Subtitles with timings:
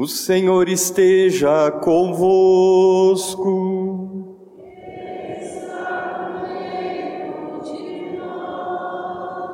[0.00, 3.44] O Senhor esteja convosco.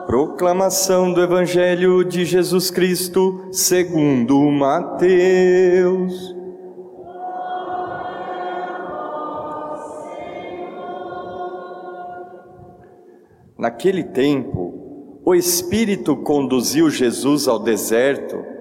[0.07, 6.15] Proclamação do Evangelho de Jesus Cristo, segundo Mateus.
[13.59, 18.55] Naquele tempo, o Espírito conduziu Jesus ao deserto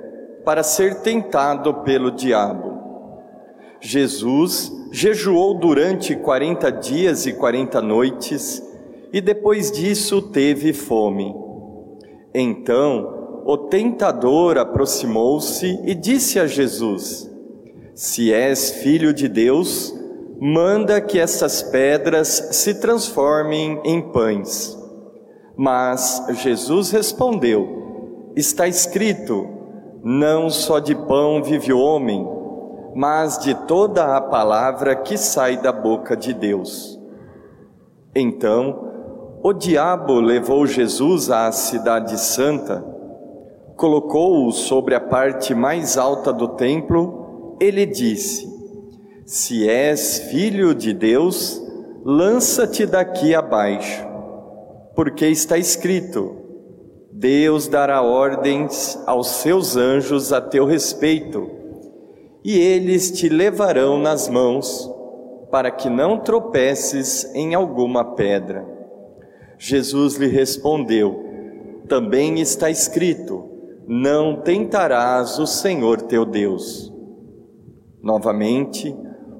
[0.46, 2.75] para ser tentado pelo diabo.
[3.81, 8.63] Jesus jejuou durante quarenta dias e quarenta noites
[9.12, 11.36] e depois disso teve fome.
[12.34, 17.30] Então o tentador aproximou-se e disse a Jesus:
[17.94, 19.94] Se és filho de Deus,
[20.39, 24.77] manda que essas pedras se transformem em pães.
[25.55, 29.55] Mas Jesus respondeu: Está escrito:
[30.05, 32.27] Não só de pão vive o homem,
[32.95, 37.00] mas de toda a palavra que sai da boca de Deus.
[38.16, 38.94] Então,
[39.44, 42.86] o diabo levou Jesus à Cidade Santa,
[43.76, 48.48] colocou-o sobre a parte mais alta do templo e lhe disse:
[49.26, 51.59] Se és filho de Deus,
[52.06, 54.06] lança-te daqui abaixo
[54.95, 56.45] porque está escrito:
[57.17, 61.49] Deus dará ordens aos seus anjos a teu respeito,
[62.44, 64.91] e eles te levarão nas mãos,
[65.49, 68.67] para que não tropeces em alguma pedra.
[69.58, 71.23] Jesus lhe respondeu:
[71.88, 73.49] Também está escrito:
[73.88, 76.93] Não tentarás o Senhor teu Deus.
[78.03, 78.93] Novamente,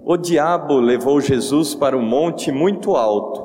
[0.05, 3.44] o diabo levou Jesus para um monte muito alto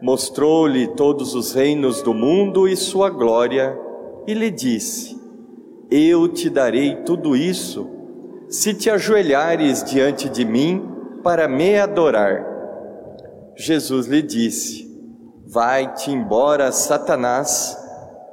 [0.00, 3.78] mostrou-lhe todos os reinos do mundo e sua glória,
[4.26, 5.18] e lhe disse:
[5.90, 7.88] Eu te darei tudo isso,
[8.48, 10.86] se te ajoelhares diante de mim
[11.22, 12.46] para me adorar.
[13.56, 14.88] Jesus lhe disse:
[15.46, 17.76] Vai-te embora, Satanás,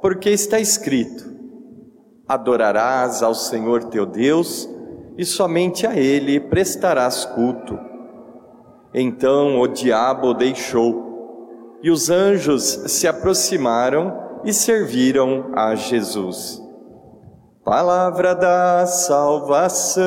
[0.00, 1.34] porque está escrito:
[2.28, 4.68] Adorarás ao Senhor teu Deus
[5.16, 7.78] e somente a Ele prestarás culto.
[8.92, 11.15] Então o diabo deixou
[11.82, 16.62] e os anjos se aproximaram e serviram a Jesus.
[17.64, 20.04] Palavra da salvação.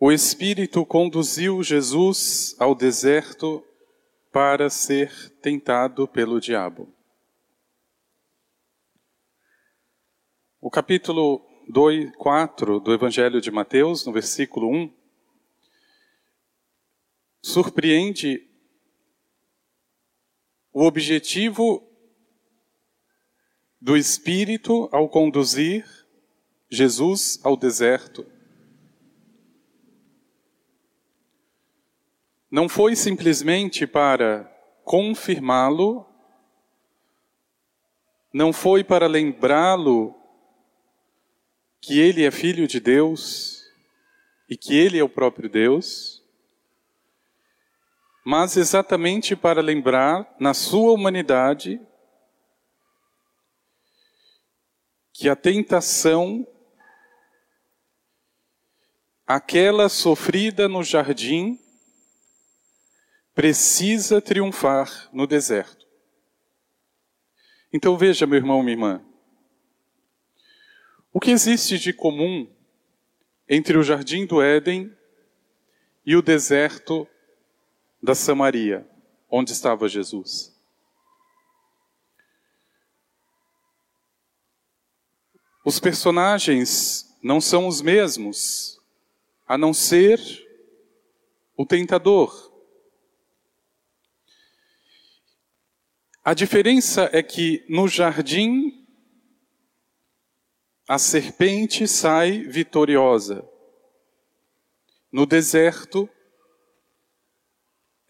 [0.00, 3.62] O Espírito conduziu Jesus ao deserto
[4.32, 6.88] para ser tentado pelo diabo.
[10.60, 14.92] O capítulo 2, 4 do Evangelho de Mateus, no versículo 1,
[17.40, 18.48] surpreende
[20.72, 21.86] o objetivo
[23.80, 25.84] do Espírito ao conduzir
[26.70, 28.26] Jesus ao deserto.
[32.50, 34.44] Não foi simplesmente para
[34.84, 36.06] confirmá-lo,
[38.32, 40.21] não foi para lembrá-lo
[41.82, 43.64] que ele é filho de Deus
[44.48, 46.22] e que ele é o próprio Deus,
[48.24, 51.80] mas exatamente para lembrar na sua humanidade
[55.12, 56.46] que a tentação,
[59.26, 61.58] aquela sofrida no jardim,
[63.34, 65.84] precisa triunfar no deserto.
[67.72, 69.11] Então veja, meu irmão, minha irmã,
[71.12, 72.48] o que existe de comum
[73.48, 74.96] entre o jardim do Éden
[76.06, 77.06] e o deserto
[78.02, 78.88] da Samaria,
[79.30, 80.52] onde estava Jesus?
[85.64, 88.80] Os personagens não são os mesmos,
[89.46, 90.18] a não ser
[91.56, 92.50] o tentador.
[96.24, 98.81] A diferença é que no jardim
[100.92, 103.48] a serpente sai vitoriosa.
[105.10, 106.06] No deserto,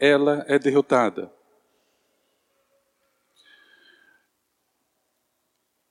[0.00, 1.32] ela é derrotada.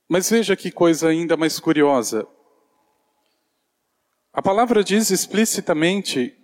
[0.06, 2.28] Mas veja que coisa ainda mais curiosa.
[4.30, 6.38] A palavra diz explicitamente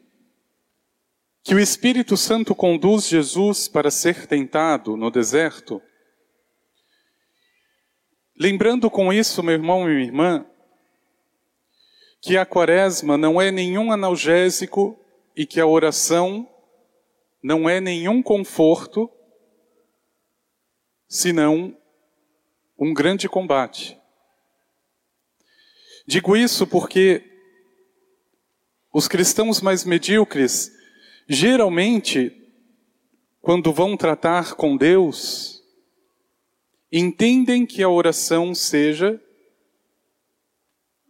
[1.43, 5.83] que o Espírito Santo conduz Jesus para ser tentado no deserto
[8.41, 10.47] Lembrando com isso, meu irmão e minha irmã,
[12.21, 14.97] que a quaresma não é nenhum analgésico
[15.35, 16.49] e que a oração
[17.43, 19.11] não é nenhum conforto
[21.09, 21.77] senão
[22.79, 23.99] um grande combate.
[26.07, 27.25] Digo isso porque
[28.93, 30.71] os cristãos mais medíocres,
[31.29, 32.33] geralmente,
[33.41, 35.58] quando vão tratar com Deus,
[36.91, 39.21] entendem que a oração seja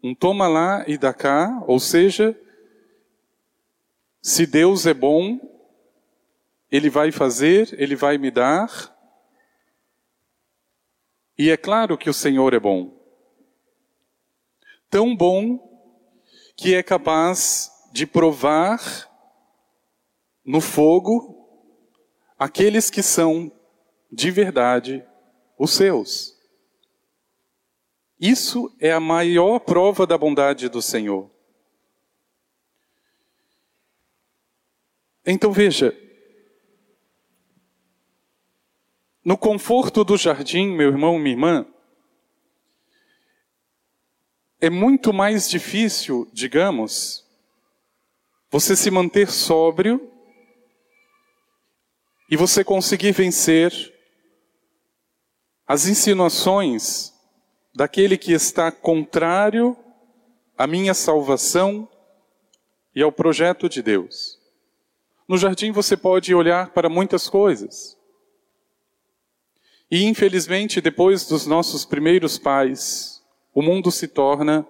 [0.03, 2.39] um toma lá e dá cá, ou seja,
[4.23, 5.41] se Deus é bom,
[6.71, 8.97] Ele vai fazer, Ele vai me dar.
[11.37, 12.97] E é claro que o Senhor é bom.
[14.91, 15.65] Tão bom
[16.57, 18.81] que é capaz de provar
[20.45, 21.35] no fogo
[22.39, 23.53] aqueles que são
[24.11, 25.05] de verdade
[25.59, 26.39] os seus.
[28.21, 31.31] Isso é a maior prova da bondade do Senhor.
[35.27, 35.95] Então veja,
[39.25, 41.67] no conforto do jardim, meu irmão, minha irmã,
[44.61, 47.25] é muito mais difícil, digamos,
[48.51, 50.11] você se manter sóbrio
[52.31, 53.98] e você conseguir vencer
[55.69, 57.13] as insinuações
[57.75, 59.77] daquele que está contrário
[60.57, 61.87] à minha salvação
[62.95, 64.41] e ao projeto de Deus.
[65.29, 67.99] No jardim você pode olhar para muitas coisas.
[69.91, 73.23] E infelizmente, depois dos nossos primeiros pais,
[73.55, 74.67] o mundo se torna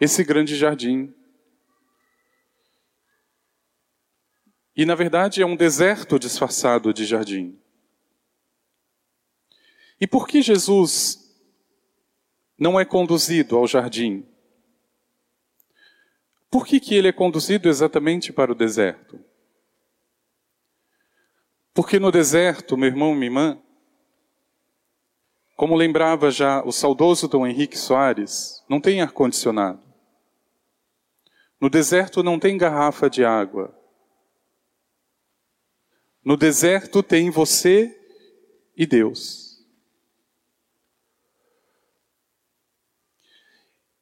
[0.00, 1.12] esse grande jardim.
[4.76, 7.61] E na verdade é um deserto disfarçado de jardim.
[10.02, 11.32] E por que Jesus
[12.58, 14.26] não é conduzido ao jardim?
[16.50, 19.24] Por que, que ele é conduzido exatamente para o deserto?
[21.72, 23.62] Porque no deserto, meu irmão, minha irmã,
[25.54, 29.86] como lembrava já o saudoso Dom Henrique Soares, não tem ar-condicionado.
[31.60, 33.72] No deserto não tem garrafa de água.
[36.24, 37.96] No deserto tem você
[38.76, 39.41] e Deus.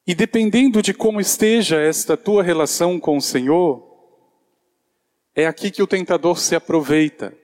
[0.05, 3.87] E dependendo de como esteja esta tua relação com o Senhor,
[5.35, 7.37] é aqui que o tentador se aproveita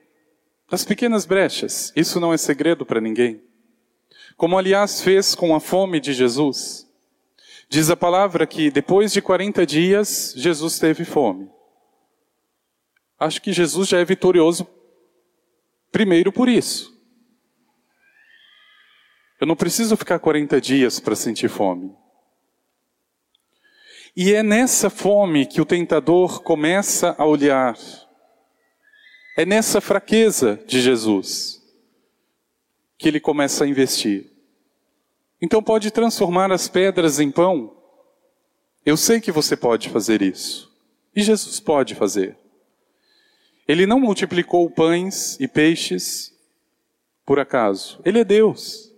[0.70, 1.92] das pequenas brechas.
[1.96, 3.42] Isso não é segredo para ninguém.
[4.36, 6.86] Como aliás fez com a fome de Jesus.
[7.68, 11.48] Diz a palavra que depois de 40 dias, Jesus teve fome.
[13.18, 14.66] Acho que Jesus já é vitorioso
[15.90, 16.96] primeiro por isso.
[19.40, 21.94] Eu não preciso ficar 40 dias para sentir fome.
[24.20, 27.78] E é nessa fome que o tentador começa a olhar
[29.36, 31.62] é nessa fraqueza de Jesus
[32.98, 34.32] que ele começa a investir.
[35.40, 37.76] Então pode transformar as pedras em pão.
[38.84, 40.68] Eu sei que você pode fazer isso.
[41.14, 42.36] E Jesus pode fazer.
[43.68, 46.34] Ele não multiplicou pães e peixes
[47.24, 48.00] por acaso.
[48.04, 48.92] Ele é Deus.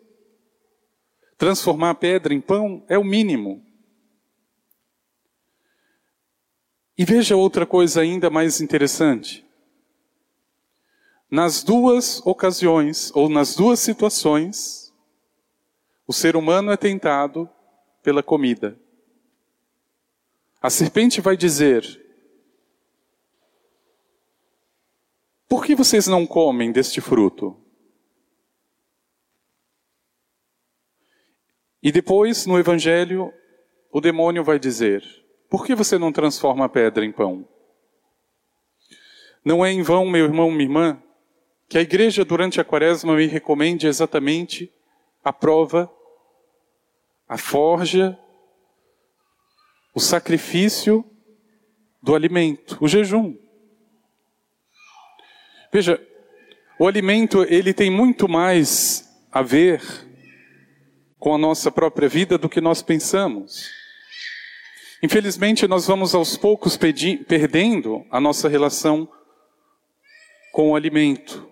[1.36, 3.69] Transformar a pedra em pão é o mínimo.
[7.00, 9.42] E veja outra coisa ainda mais interessante.
[11.30, 14.92] Nas duas ocasiões, ou nas duas situações,
[16.06, 17.48] o ser humano é tentado
[18.02, 18.78] pela comida.
[20.60, 21.82] A serpente vai dizer:
[25.48, 27.56] Por que vocês não comem deste fruto?
[31.82, 33.32] E depois, no Evangelho,
[33.90, 35.19] o demônio vai dizer:
[35.50, 37.46] Por que você não transforma a pedra em pão?
[39.44, 41.02] Não é em vão, meu irmão, minha irmã,
[41.68, 44.72] que a igreja durante a quaresma me recomende exatamente
[45.24, 45.90] a prova,
[47.28, 48.16] a forja,
[49.92, 51.04] o sacrifício
[52.00, 53.36] do alimento, o jejum.
[55.72, 56.00] Veja,
[56.78, 59.82] o alimento ele tem muito mais a ver
[61.18, 63.79] com a nossa própria vida do que nós pensamos.
[65.02, 69.08] Infelizmente, nós vamos aos poucos perdendo a nossa relação
[70.52, 71.50] com o alimento.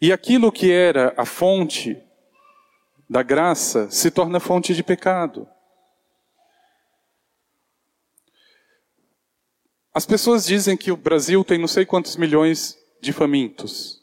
[0.00, 1.96] E aquilo que era a fonte
[3.08, 5.48] da graça se torna fonte de pecado.
[9.94, 14.02] As pessoas dizem que o Brasil tem não sei quantos milhões de famintos.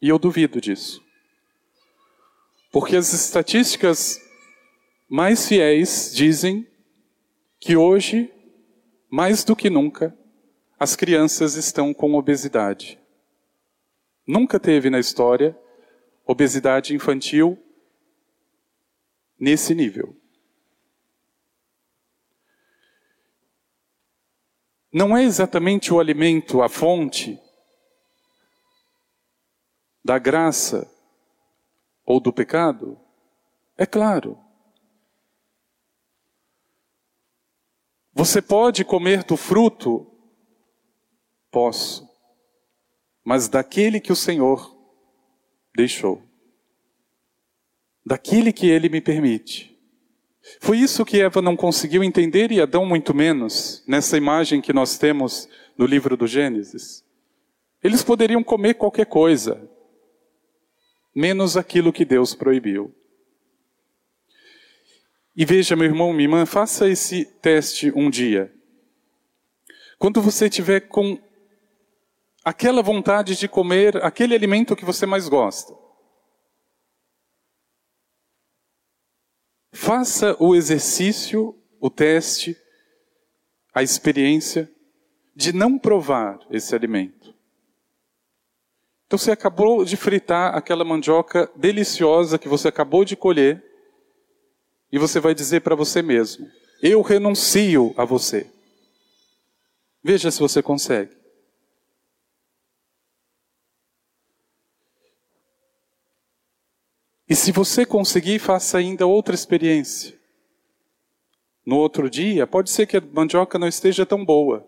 [0.00, 1.02] E eu duvido disso.
[2.70, 4.20] Porque as estatísticas
[5.08, 6.66] mais fiéis dizem
[7.58, 8.32] que hoje,
[9.10, 10.16] mais do que nunca,
[10.78, 13.00] as crianças estão com obesidade.
[14.26, 15.58] Nunca teve na história
[16.26, 17.58] obesidade infantil
[19.40, 20.14] nesse nível.
[24.92, 27.40] Não é exatamente o alimento a fonte
[30.04, 30.90] da graça
[32.04, 32.98] ou do pecado?
[33.76, 34.47] É claro.
[38.18, 40.04] Você pode comer do fruto?
[41.52, 42.04] Posso.
[43.24, 44.76] Mas daquele que o Senhor
[45.72, 46.20] deixou.
[48.04, 49.78] Daquele que ele me permite.
[50.60, 54.98] Foi isso que Eva não conseguiu entender e Adão muito menos, nessa imagem que nós
[54.98, 57.04] temos no livro do Gênesis.
[57.84, 59.70] Eles poderiam comer qualquer coisa,
[61.14, 62.92] menos aquilo que Deus proibiu.
[65.40, 68.52] E veja, meu irmão, minha irmã, faça esse teste um dia.
[69.96, 71.16] Quando você tiver com
[72.44, 75.72] aquela vontade de comer aquele alimento que você mais gosta,
[79.70, 82.56] faça o exercício, o teste,
[83.72, 84.68] a experiência
[85.36, 87.32] de não provar esse alimento.
[89.06, 93.67] Então você acabou de fritar aquela mandioca deliciosa que você acabou de colher
[94.90, 96.50] e você vai dizer para você mesmo:
[96.82, 98.50] Eu renuncio a você.
[100.02, 101.16] Veja se você consegue.
[107.28, 110.18] E se você conseguir, faça ainda outra experiência.
[111.66, 114.66] No outro dia, pode ser que a mandioca não esteja tão boa,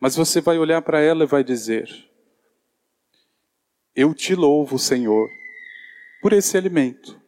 [0.00, 1.88] mas você vai olhar para ela e vai dizer:
[3.94, 5.28] eu te louvo, Senhor,
[6.22, 7.21] por esse alimento.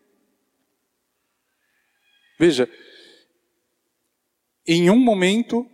[2.38, 2.68] Veja,
[4.66, 5.68] em um momento,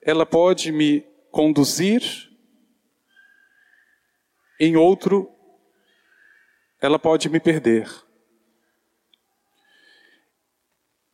[0.00, 2.02] ela pode me conduzir,
[4.58, 5.30] em outro,
[6.80, 7.90] ela pode me perder.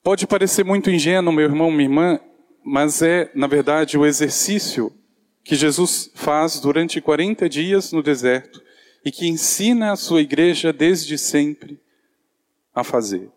[0.03, 2.21] Pode parecer muito ingênuo, meu irmão, minha irmã,
[2.65, 4.93] mas é, na verdade, o exercício
[5.45, 8.63] que Jesus faz durante 40 dias no deserto
[9.05, 11.81] e que ensina a sua igreja desde sempre
[12.75, 13.31] a fazer.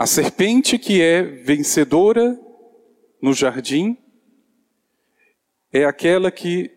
[0.00, 2.40] A serpente que é vencedora
[3.20, 3.98] no jardim
[5.70, 6.74] é aquela que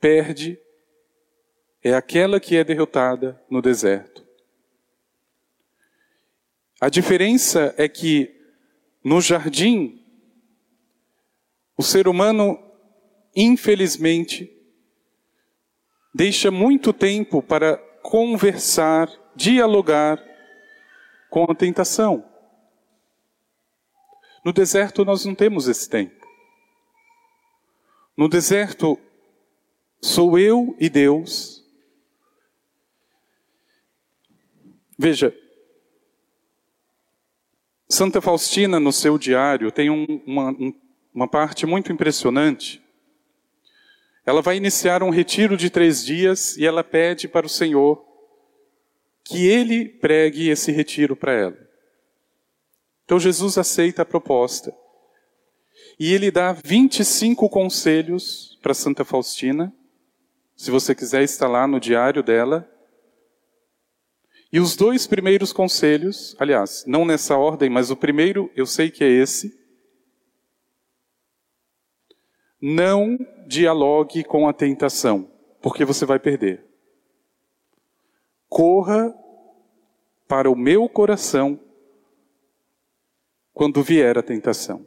[0.00, 0.58] perde,
[1.84, 4.26] é aquela que é derrotada no deserto.
[6.80, 8.34] A diferença é que
[9.04, 10.04] no jardim,
[11.78, 12.58] o ser humano,
[13.36, 14.52] infelizmente,
[16.12, 20.20] deixa muito tempo para conversar, dialogar
[21.30, 22.31] com a tentação.
[24.44, 26.26] No deserto nós não temos esse tempo.
[28.16, 28.98] No deserto
[30.00, 31.64] sou eu e Deus.
[34.98, 35.36] Veja,
[37.88, 40.56] Santa Faustina, no seu diário, tem um, uma,
[41.14, 42.82] uma parte muito impressionante
[44.24, 48.04] ela vai iniciar um retiro de três dias e ela pede para o Senhor
[49.24, 51.71] que ele pregue esse retiro para ela.
[53.12, 54.74] Então Jesus aceita a proposta.
[56.00, 59.70] E ele dá 25 conselhos para Santa Faustina.
[60.56, 62.66] Se você quiser está lá no diário dela.
[64.50, 69.04] E os dois primeiros conselhos, aliás, não nessa ordem, mas o primeiro eu sei que
[69.04, 69.60] é esse.
[72.58, 76.64] Não dialogue com a tentação, porque você vai perder.
[78.48, 79.14] Corra
[80.26, 81.60] para o meu coração
[83.52, 84.86] quando vier a tentação.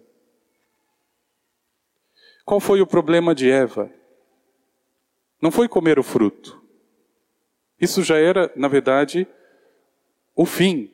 [2.43, 3.91] Qual foi o problema de Eva?
[5.41, 6.62] Não foi comer o fruto.
[7.79, 9.27] Isso já era, na verdade,
[10.36, 10.91] o fim.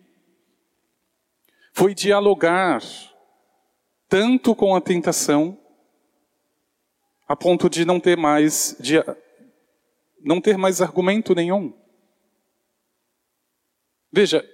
[1.73, 2.81] Foi dialogar
[4.07, 5.57] tanto com a tentação
[7.27, 8.95] a ponto de não ter mais de
[10.21, 11.73] não ter mais argumento nenhum.
[14.11, 14.45] Veja,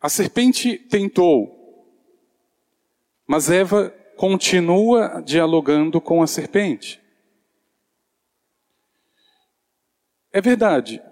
[0.00, 1.61] a serpente tentou,
[3.26, 7.00] mas Eva continua dialogando com a serpente.
[10.32, 11.02] É verdade.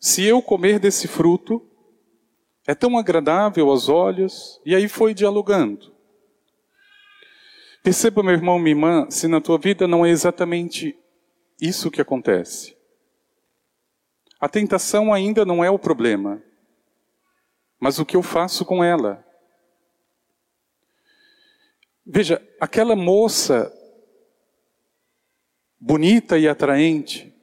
[0.00, 1.64] Se eu comer desse fruto,
[2.66, 5.92] é tão agradável aos olhos, e aí foi dialogando.
[7.82, 10.96] Perceba, meu irmão, minha irmã, se na tua vida não é exatamente
[11.60, 12.76] isso que acontece.
[14.40, 16.42] A tentação ainda não é o problema,
[17.78, 19.24] mas o que eu faço com ela.
[22.04, 23.72] Veja, aquela moça
[25.78, 27.34] bonita e atraente,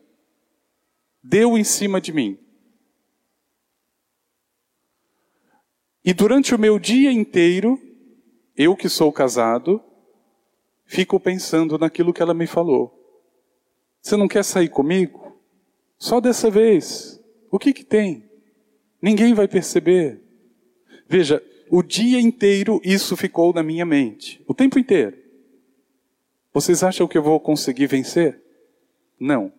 [1.21, 2.39] deu em cima de mim.
[6.03, 7.79] E durante o meu dia inteiro,
[8.55, 9.83] eu que sou casado,
[10.85, 12.95] fico pensando naquilo que ela me falou.
[14.01, 15.37] Você não quer sair comigo?
[15.97, 17.21] Só dessa vez.
[17.51, 18.29] O que que tem?
[19.01, 20.21] Ninguém vai perceber.
[21.07, 24.43] Veja, o dia inteiro isso ficou na minha mente.
[24.47, 25.17] O tempo inteiro.
[26.51, 28.41] Vocês acham que eu vou conseguir vencer?
[29.19, 29.53] Não.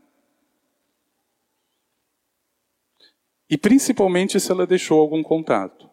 [3.48, 5.88] E principalmente se ela deixou algum contato.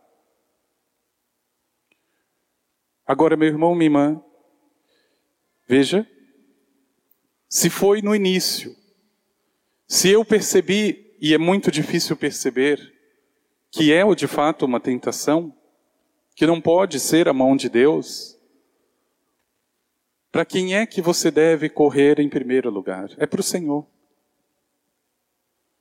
[3.05, 4.23] Agora, meu irmão, minha irmã,
[5.67, 6.05] veja,
[7.47, 8.75] se foi no início,
[9.87, 12.93] se eu percebi, e é muito difícil perceber,
[13.71, 15.56] que é de fato uma tentação,
[16.37, 18.37] que não pode ser a mão de Deus,
[20.31, 23.09] para quem é que você deve correr em primeiro lugar?
[23.17, 23.87] É para o Senhor.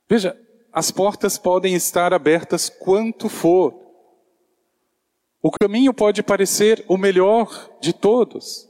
[0.09, 0.35] Veja,
[0.73, 3.71] as portas podem estar abertas quanto for.
[5.43, 8.67] O caminho pode parecer o melhor de todos.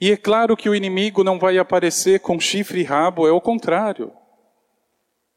[0.00, 3.40] E é claro que o inimigo não vai aparecer com chifre e rabo, é o
[3.40, 4.10] contrário.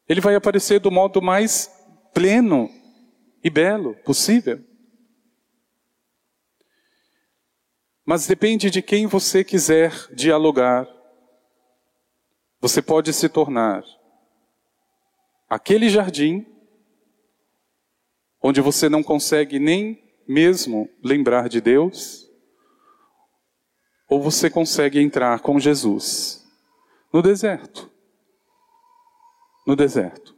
[0.08, 1.70] Ele vai aparecer do modo mais
[2.12, 2.68] pleno
[3.44, 4.66] e belo possível.
[8.08, 10.88] Mas depende de quem você quiser dialogar.
[12.58, 13.84] Você pode se tornar
[15.46, 16.46] aquele jardim
[18.42, 22.26] onde você não consegue nem mesmo lembrar de Deus,
[24.08, 26.48] ou você consegue entrar com Jesus
[27.12, 27.90] no deserto.
[29.66, 30.34] No deserto.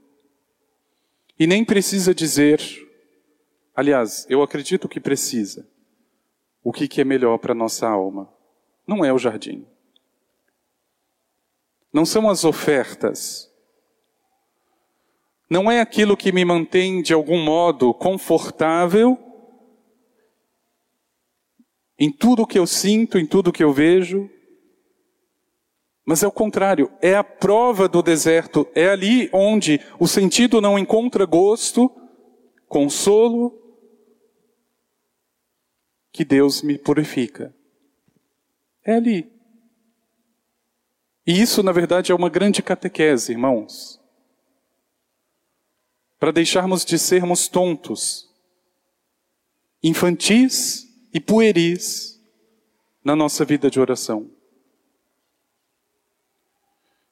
[1.39, 2.61] E nem precisa dizer,
[3.77, 5.70] aliás, eu acredito que precisa,
[6.63, 8.29] o que, que é melhor para nossa alma.
[8.87, 9.67] Não é o jardim.
[11.93, 13.51] Não são as ofertas.
[15.49, 19.19] Não é aquilo que me mantém de algum modo confortável
[21.99, 24.31] em tudo que eu sinto, em tudo que eu vejo.
[26.05, 30.79] Mas é o contrário, é a prova do deserto, é ali onde o sentido não
[30.79, 31.91] encontra gosto,
[32.67, 33.60] consolo,
[36.13, 37.55] que Deus me purifica.
[38.85, 39.31] É ali.
[41.27, 44.01] E isso, na verdade, é uma grande catequese, irmãos.
[46.19, 48.29] Para deixarmos de sermos tontos,
[49.83, 52.21] infantis e pueris
[53.03, 54.31] na nossa vida de oração.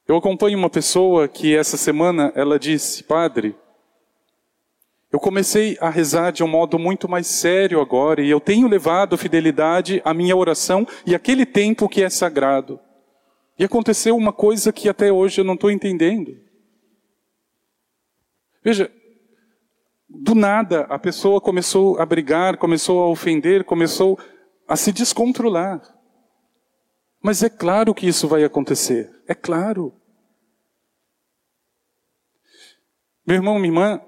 [0.07, 3.55] Eu acompanho uma pessoa que essa semana ela disse, padre,
[5.11, 9.17] eu comecei a rezar de um modo muito mais sério agora e eu tenho levado
[9.17, 12.79] fidelidade à minha oração e aquele tempo que é sagrado.
[13.57, 16.37] E aconteceu uma coisa que até hoje eu não estou entendendo.
[18.63, 18.91] Veja,
[20.07, 24.17] do nada, a pessoa começou a brigar, começou a ofender, começou
[24.67, 25.81] a se descontrolar.
[27.21, 29.11] Mas é claro que isso vai acontecer.
[29.27, 29.93] É claro.
[33.25, 34.01] Meu irmão, minha irmã,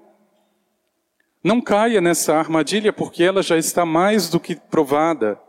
[1.42, 5.40] não caia nessa armadilha porque ela já está mais do que provada.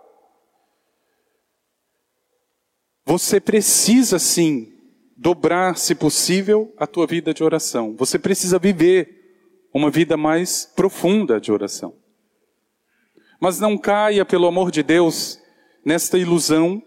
[3.05, 4.73] Você precisa sim
[5.15, 7.95] dobrar, se possível, a tua vida de oração.
[7.95, 11.95] Você precisa viver uma vida mais profunda de oração.
[13.39, 15.39] Mas não caia, pelo amor de Deus,
[15.85, 16.81] nesta ilusão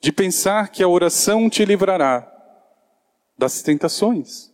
[0.00, 2.30] de pensar que a oração te livrará
[3.36, 4.52] das tentações.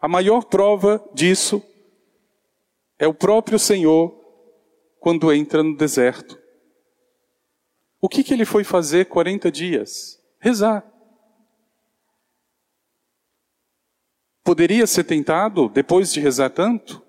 [0.00, 1.62] A maior prova disso
[3.00, 4.14] é o próprio Senhor
[5.00, 6.38] quando entra no deserto.
[7.98, 10.22] O que, que ele foi fazer 40 dias?
[10.38, 10.86] Rezar.
[14.44, 17.02] Poderia ser tentado depois de rezar tanto?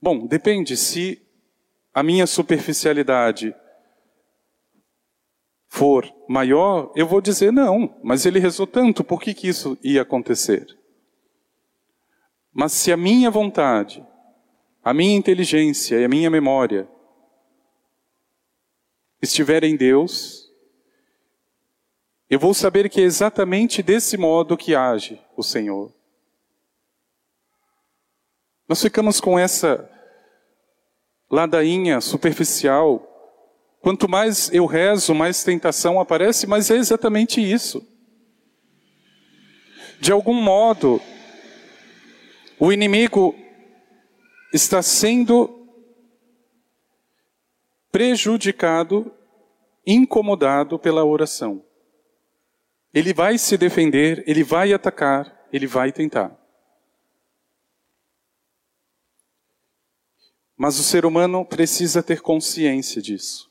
[0.00, 0.76] Bom, depende.
[0.76, 1.26] Se
[1.94, 3.54] a minha superficialidade
[5.68, 10.02] for maior, eu vou dizer não, mas ele rezou tanto, por que, que isso ia
[10.02, 10.66] acontecer?
[12.52, 14.04] Mas se a minha vontade,
[14.82, 16.88] a minha inteligência e a minha memória
[19.20, 20.48] estiver em Deus,
[22.30, 25.92] eu vou saber que é exatamente desse modo que age o Senhor.
[28.68, 29.90] Nós ficamos com essa
[31.30, 33.04] ladainha superficial.
[33.80, 37.86] Quanto mais eu rezo, mais tentação aparece, mas é exatamente isso.
[39.98, 41.00] De algum modo,
[42.58, 43.34] o inimigo
[44.52, 45.66] está sendo
[47.90, 49.12] prejudicado,
[49.86, 51.64] incomodado pela oração.
[52.92, 56.36] Ele vai se defender, ele vai atacar, ele vai tentar.
[60.56, 63.48] Mas o ser humano precisa ter consciência disso.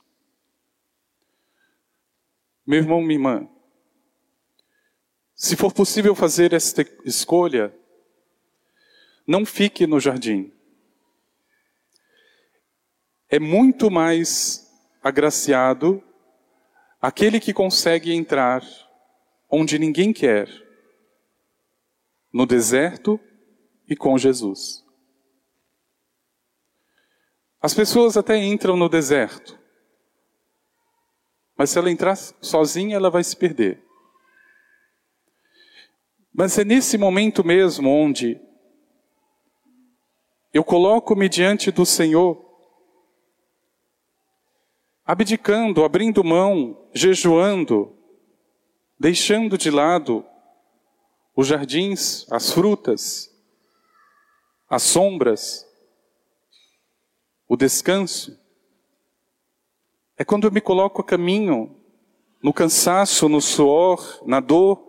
[2.65, 3.49] Meu irmão, minha irmã,
[5.33, 7.73] se for possível fazer esta escolha,
[9.25, 10.51] não fique no jardim.
[13.29, 14.65] É muito mais
[15.03, 16.01] agraciado
[17.01, 18.63] aquele que consegue entrar
[19.49, 20.47] onde ninguém quer,
[22.31, 23.19] no deserto
[23.87, 24.85] e com Jesus.
[27.61, 29.57] As pessoas até entram no deserto,
[31.57, 33.83] mas se ela entrar sozinha, ela vai se perder.
[36.31, 38.39] Mas é nesse momento mesmo onde
[40.53, 42.46] eu coloco-me diante do Senhor,
[45.07, 47.95] abdicando, abrindo mão, jejuando,
[48.99, 50.25] deixando de lado
[51.33, 53.33] os jardins, as frutas,
[54.69, 55.65] as sombras,
[57.47, 58.37] o descanso.
[60.17, 61.79] É quando eu me coloco a caminho,
[62.43, 64.83] no cansaço, no suor, na dor,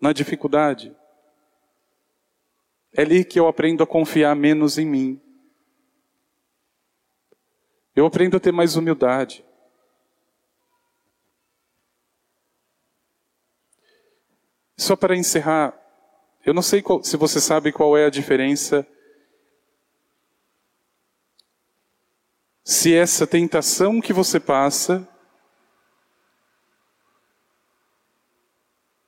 [0.00, 0.92] na dificuldade.
[2.92, 5.20] É ali que eu aprendo a confiar menos em mim.
[7.94, 9.44] Eu aprendo a ter mais humildade.
[14.76, 15.74] Só para encerrar,
[16.44, 18.86] eu não sei qual, se você sabe qual é a diferença
[22.70, 25.04] se essa tentação que você passa,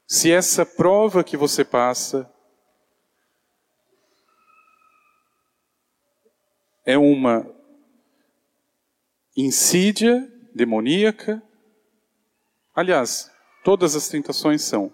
[0.05, 2.29] se essa prova que você passa,
[6.85, 7.47] é uma
[9.37, 11.43] insídia demoníaca.
[12.75, 13.31] Aliás,
[13.65, 14.93] todas as tentações são.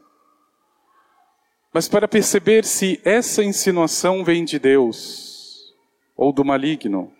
[1.72, 5.74] Mas para perceber se essa insinuação vem de Deus
[6.16, 7.12] ou do maligno,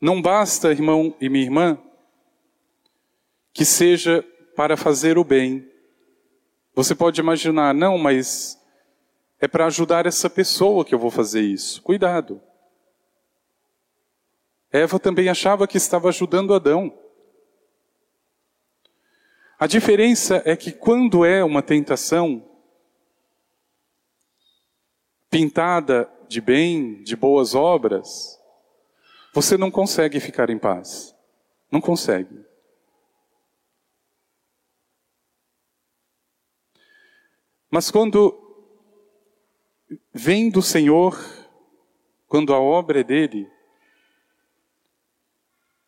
[0.00, 1.78] não basta, irmão e minha irmã,
[3.52, 4.22] que seja
[4.54, 5.70] para fazer o bem.
[6.74, 8.60] Você pode imaginar, não, mas
[9.40, 11.80] é para ajudar essa pessoa que eu vou fazer isso.
[11.82, 12.42] Cuidado.
[14.70, 16.96] Eva também achava que estava ajudando Adão.
[19.58, 22.46] A diferença é que quando é uma tentação
[25.30, 28.40] pintada de bem, de boas obras,
[29.32, 31.14] você não consegue ficar em paz.
[31.70, 32.44] Não consegue.
[37.70, 38.34] Mas quando
[40.12, 41.18] vem do Senhor,
[42.26, 43.50] quando a obra é dele,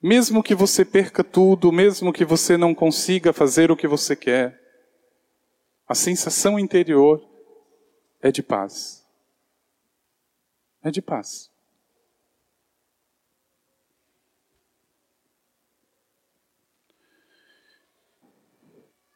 [0.01, 4.61] mesmo que você perca tudo, mesmo que você não consiga fazer o que você quer,
[5.87, 7.27] a sensação interior
[8.21, 9.05] é de paz.
[10.83, 11.51] É de paz.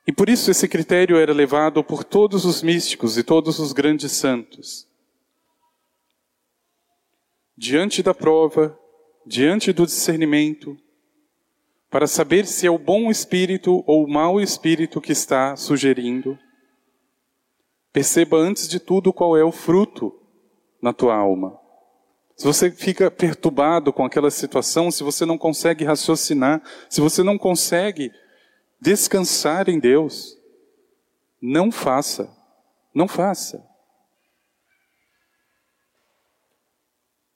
[0.05, 4.11] E por isso esse critério era levado por todos os místicos e todos os grandes
[4.12, 4.88] santos.
[7.57, 8.77] Diante da prova,
[9.27, 10.77] diante do discernimento,
[11.91, 16.39] para saber se é o bom espírito ou o mau espírito que está sugerindo.
[17.93, 20.19] Perceba antes de tudo qual é o fruto
[20.81, 21.61] na tua alma.
[22.35, 27.37] Se você fica perturbado com aquela situação, se você não consegue raciocinar, se você não
[27.37, 28.11] consegue
[28.81, 30.37] descansar em Deus,
[31.41, 32.35] não faça,
[32.95, 33.63] não faça.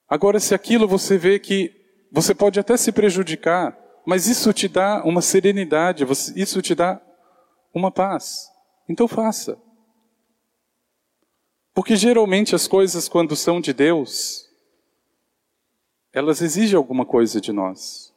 [0.09, 1.76] Agora, se aquilo você vê que
[2.11, 7.01] você pode até se prejudicar, mas isso te dá uma serenidade, isso te dá
[7.73, 8.49] uma paz.
[8.87, 9.57] Então faça.
[11.73, 14.49] Porque geralmente as coisas, quando são de Deus,
[16.11, 18.13] elas exigem alguma coisa de nós.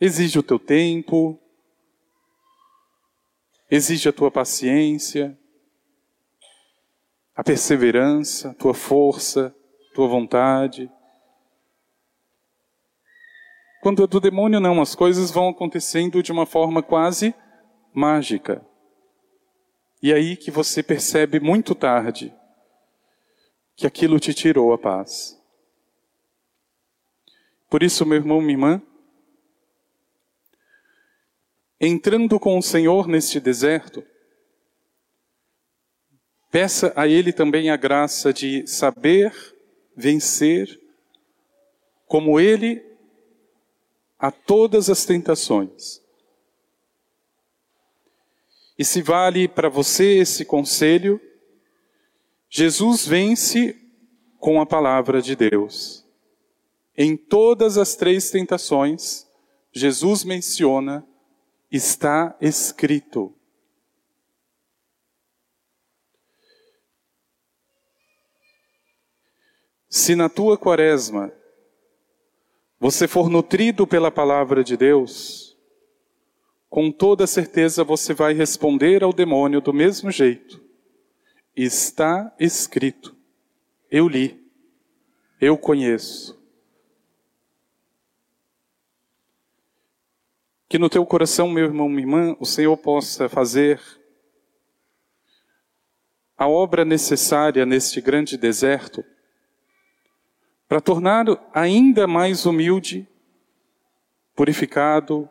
[0.00, 1.40] Exige o teu tempo,
[3.70, 5.36] exige a tua paciência,
[7.34, 9.54] a perseverança, a tua força,
[9.94, 10.90] tua vontade.
[13.86, 17.32] Quando é do demônio, não, as coisas vão acontecendo de uma forma quase
[17.94, 18.66] mágica.
[20.02, 22.34] E aí que você percebe muito tarde
[23.76, 25.40] que aquilo te tirou a paz.
[27.70, 28.82] Por isso, meu irmão, minha irmã,
[31.80, 34.04] entrando com o Senhor neste deserto,
[36.50, 39.32] peça a Ele também a graça de saber
[39.96, 40.76] vencer
[42.08, 42.85] como ele
[44.18, 46.00] a todas as tentações.
[48.78, 51.20] E se vale para você esse conselho,
[52.48, 53.76] Jesus vence
[54.38, 56.04] com a palavra de Deus.
[56.96, 59.26] Em todas as três tentações,
[59.72, 61.06] Jesus menciona:
[61.70, 63.34] está escrito.
[69.88, 71.32] Se na tua quaresma
[72.88, 75.58] você for nutrido pela palavra de Deus,
[76.70, 80.62] com toda certeza você vai responder ao demônio do mesmo jeito.
[81.56, 83.12] Está escrito.
[83.90, 84.40] Eu li.
[85.40, 86.40] Eu conheço.
[90.68, 93.82] Que no teu coração, meu irmão, minha irmã, o Senhor possa fazer
[96.38, 99.04] a obra necessária neste grande deserto
[100.68, 103.08] para tornar ainda mais humilde,
[104.34, 105.28] purificado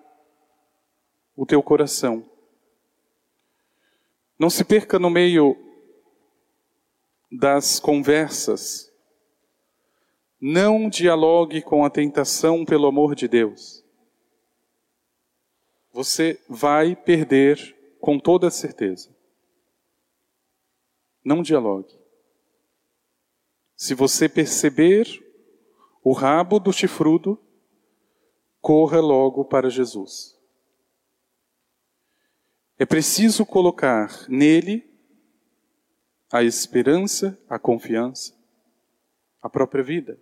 [1.36, 2.30] o teu coração.
[4.40, 5.58] Não se perca no meio
[7.32, 8.92] das conversas.
[10.40, 13.84] Não dialogue com a tentação pelo amor de Deus.
[15.92, 19.16] Você vai perder com toda certeza.
[21.24, 21.98] Não dialogue.
[23.76, 25.25] Se você perceber
[26.06, 27.36] o rabo do chifrudo,
[28.62, 30.40] corra logo para Jesus.
[32.78, 34.88] É preciso colocar nele
[36.32, 38.38] a esperança, a confiança,
[39.42, 40.22] a própria vida.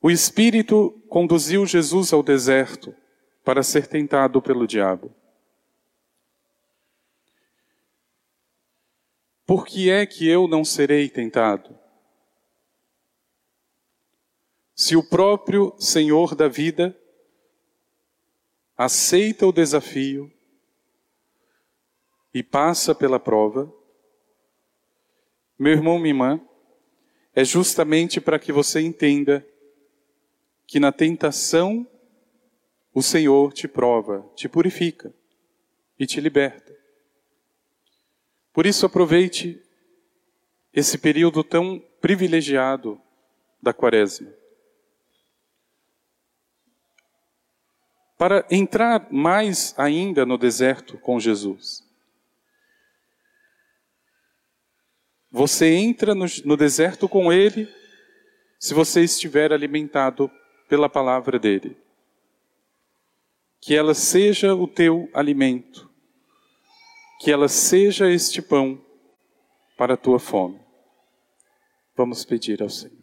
[0.00, 2.94] O Espírito conduziu Jesus ao deserto
[3.42, 5.12] para ser tentado pelo diabo.
[9.46, 11.78] Por que é que eu não serei tentado?
[14.74, 16.98] Se o próprio Senhor da vida
[18.76, 20.32] aceita o desafio
[22.32, 23.72] e passa pela prova,
[25.56, 26.40] meu irmão, minha irmã,
[27.34, 29.46] é justamente para que você entenda
[30.66, 31.86] que na tentação
[32.92, 35.14] o Senhor te prova, te purifica
[35.98, 36.73] e te liberta.
[38.54, 39.60] Por isso, aproveite
[40.72, 43.00] esse período tão privilegiado
[43.60, 44.32] da Quaresma.
[48.16, 51.82] Para entrar mais ainda no deserto com Jesus.
[55.32, 57.68] Você entra no, no deserto com Ele
[58.56, 60.30] se você estiver alimentado
[60.68, 61.76] pela palavra dele.
[63.60, 65.83] Que ela seja o teu alimento
[67.24, 68.78] que ela seja este pão
[69.78, 70.60] para a tua fome.
[71.96, 72.93] Vamos pedir ao Senhor.